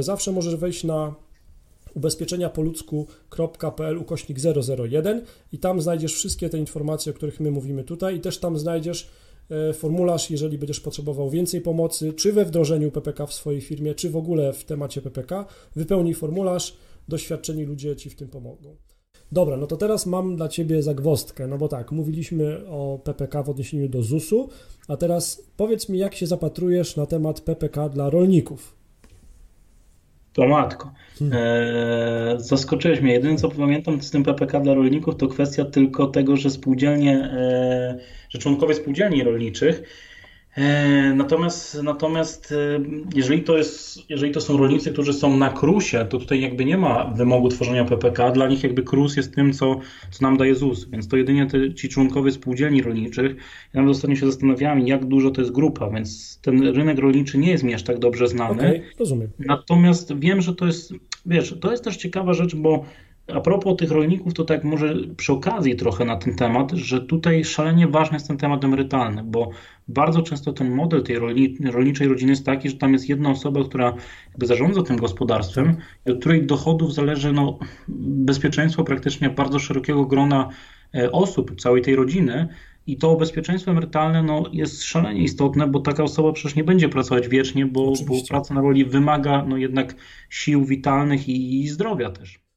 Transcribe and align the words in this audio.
zawsze 0.00 0.32
możesz 0.32 0.56
wejść 0.56 0.84
na 0.84 1.14
ubezpieczenia 1.94 2.50
po 2.50 2.62
ludzku.pl 2.62 3.98
ukośnik 3.98 4.38
001 4.90 5.24
i 5.52 5.58
tam 5.58 5.80
znajdziesz 5.80 6.14
wszystkie 6.14 6.48
te 6.48 6.58
informacje, 6.58 7.12
o 7.12 7.14
których 7.14 7.40
my 7.40 7.50
mówimy 7.50 7.84
tutaj 7.84 8.16
i 8.16 8.20
też 8.20 8.38
tam 8.38 8.58
znajdziesz 8.58 9.08
e, 9.50 9.72
formularz, 9.72 10.30
jeżeli 10.30 10.58
będziesz 10.58 10.80
potrzebował 10.80 11.30
więcej 11.30 11.60
pomocy, 11.60 12.12
czy 12.12 12.32
we 12.32 12.44
wdrożeniu 12.44 12.90
PPK 12.90 13.26
w 13.26 13.34
swojej 13.34 13.60
firmie, 13.60 13.94
czy 13.94 14.10
w 14.10 14.16
ogóle 14.16 14.52
w 14.52 14.64
temacie 14.64 15.02
PPK. 15.02 15.46
Wypełnij 15.76 16.14
formularz, 16.14 16.76
doświadczeni 17.08 17.64
ludzie 17.64 17.96
Ci 17.96 18.10
w 18.10 18.16
tym 18.16 18.28
pomogą. 18.28 18.76
Dobra, 19.32 19.56
no 19.56 19.66
to 19.66 19.76
teraz 19.76 20.06
mam 20.06 20.36
dla 20.36 20.48
Ciebie 20.48 20.82
zagwostkę, 20.82 21.46
no 21.46 21.58
bo 21.58 21.68
tak, 21.68 21.92
mówiliśmy 21.92 22.66
o 22.68 23.00
PPK 23.04 23.42
w 23.42 23.50
odniesieniu 23.50 23.88
do 23.88 24.02
ZUS-u, 24.02 24.48
a 24.88 24.96
teraz 24.96 25.42
powiedz 25.56 25.88
mi, 25.88 25.98
jak 25.98 26.14
się 26.14 26.26
zapatrujesz 26.26 26.96
na 26.96 27.06
temat 27.06 27.40
PPK 27.40 27.88
dla 27.88 28.10
rolników. 28.10 28.77
To 30.38 30.48
matko. 30.48 30.90
Hmm. 31.18 31.38
Eee, 31.38 32.40
zaskoczyłeś 32.40 33.00
mnie. 33.00 33.12
Jedyne 33.12 33.36
co 33.36 33.48
pamiętam 33.48 34.02
z 34.02 34.10
tym 34.10 34.24
PPK 34.24 34.60
dla 34.60 34.74
rolników 34.74 35.16
to 35.16 35.28
kwestia 35.28 35.64
tylko 35.64 36.06
tego, 36.06 36.36
że 36.36 36.50
spółdzielnie, 36.50 37.14
e, 37.14 37.98
że 38.28 38.38
członkowie 38.38 38.74
spółdzielni 38.74 39.24
rolniczych 39.24 39.82
E, 39.82 40.17
natomiast, 41.14 41.82
natomiast 41.82 42.52
e, 42.52 42.80
jeżeli 43.14 43.42
to, 43.42 43.56
jest, 43.56 44.10
jeżeli 44.10 44.32
to 44.32 44.40
są 44.40 44.56
rolnicy, 44.56 44.92
którzy 44.92 45.12
są 45.12 45.36
na 45.36 45.50
krusie, 45.50 46.06
to 46.10 46.18
tutaj 46.18 46.40
jakby 46.40 46.64
nie 46.64 46.76
ma 46.76 47.04
wymogu 47.04 47.48
tworzenia 47.48 47.84
PPK. 47.84 48.30
Dla 48.30 48.48
nich 48.48 48.62
jakby 48.62 48.82
krus 48.82 49.16
jest 49.16 49.34
tym, 49.34 49.52
co, 49.52 49.80
co 50.10 50.18
nam 50.22 50.36
daje 50.36 50.54
ZUS, 50.54 50.90
więc 50.90 51.08
to 51.08 51.16
jedynie 51.16 51.46
te, 51.46 51.74
ci 51.74 51.88
członkowie 51.88 52.32
spółdzielni 52.32 52.82
rolniczych. 52.82 53.36
Ja 53.74 53.80
nawet 53.80 53.96
ostatnio 53.96 54.16
się 54.16 54.26
zastanawiałem, 54.26 54.88
jak 54.88 55.04
dużo 55.04 55.30
to 55.30 55.40
jest 55.40 55.52
grupa, 55.52 55.90
więc 55.90 56.40
ten 56.42 56.66
rynek 56.66 56.98
rolniczy 56.98 57.38
nie 57.38 57.50
jest 57.50 57.64
mi 57.64 57.74
aż 57.74 57.82
tak 57.82 57.98
dobrze 57.98 58.28
znany. 58.28 58.68
Okay, 58.68 58.82
rozumiem. 58.98 59.30
Natomiast 59.38 60.18
wiem, 60.18 60.40
że 60.40 60.54
to 60.54 60.66
jest, 60.66 60.92
wiesz, 61.26 61.54
to 61.60 61.70
jest 61.70 61.84
też 61.84 61.96
ciekawa 61.96 62.34
rzecz, 62.34 62.54
bo 62.54 62.84
a 63.34 63.40
propos 63.40 63.76
tych 63.76 63.90
rolników, 63.90 64.34
to 64.34 64.44
tak 64.44 64.64
może 64.64 64.94
przy 65.16 65.32
okazji 65.32 65.76
trochę 65.76 66.04
na 66.04 66.16
ten 66.16 66.36
temat, 66.36 66.72
że 66.72 67.00
tutaj 67.00 67.44
szalenie 67.44 67.88
ważny 67.88 68.16
jest 68.16 68.28
ten 68.28 68.36
temat 68.36 68.64
emerytalny, 68.64 69.22
bo 69.24 69.50
bardzo 69.88 70.22
często 70.22 70.52
ten 70.52 70.70
model 70.70 71.02
tej 71.02 71.18
rolniczej 71.70 72.08
rodziny 72.08 72.32
jest 72.32 72.46
taki, 72.46 72.68
że 72.68 72.76
tam 72.76 72.92
jest 72.92 73.08
jedna 73.08 73.30
osoba, 73.30 73.64
która 73.64 73.94
jakby 74.28 74.46
zarządza 74.46 74.82
tym 74.82 74.96
gospodarstwem 74.96 75.76
od 76.06 76.20
której 76.20 76.46
dochodów 76.46 76.94
zależy 76.94 77.32
no, 77.32 77.58
bezpieczeństwo 77.98 78.84
praktycznie 78.84 79.30
bardzo 79.30 79.58
szerokiego 79.58 80.06
grona 80.06 80.48
e, 80.94 81.12
osób, 81.12 81.60
całej 81.60 81.82
tej 81.82 81.96
rodziny. 81.96 82.48
I 82.86 82.96
to 82.96 83.16
bezpieczeństwo 83.16 83.70
emerytalne 83.70 84.22
no, 84.22 84.44
jest 84.52 84.82
szalenie 84.82 85.22
istotne, 85.22 85.66
bo 85.66 85.80
taka 85.80 86.02
osoba 86.02 86.32
przecież 86.32 86.56
nie 86.56 86.64
będzie 86.64 86.88
pracować 86.88 87.28
wiecznie, 87.28 87.66
bo, 87.66 87.92
bo 88.06 88.14
praca 88.28 88.54
na 88.54 88.60
roli 88.60 88.84
wymaga 88.84 89.44
no, 89.48 89.56
jednak 89.56 89.94
sił 90.30 90.64
witalnych 90.64 91.28
i, 91.28 91.60
i 91.60 91.68
zdrowia 91.68 92.10
też. 92.10 92.47